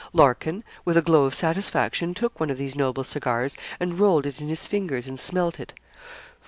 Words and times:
Larkin, 0.13 0.63
with 0.83 0.97
a 0.97 1.03
glow 1.03 1.25
of 1.25 1.35
satisfaction, 1.35 2.15
took 2.15 2.39
one 2.39 2.49
of 2.49 2.57
these 2.57 2.75
noble 2.75 3.03
cigars, 3.03 3.55
and 3.79 3.99
rolled 3.99 4.25
it 4.25 4.41
in 4.41 4.47
his 4.47 4.65
fingers, 4.65 5.07
and 5.07 5.19
smelt 5.19 5.59
it. 5.59 5.75